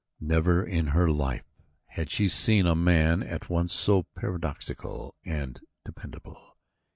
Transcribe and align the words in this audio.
Never 0.19 0.65
in 0.65 0.87
her 0.97 1.11
life 1.11 1.45
had 1.89 2.09
she 2.09 2.27
seen 2.27 2.65
a 2.65 2.73
man 2.73 3.21
at 3.21 3.51
once 3.51 3.71
so 3.71 4.07
paradoxical 4.17 5.13
and 5.23 5.59
dependable. 5.85 6.57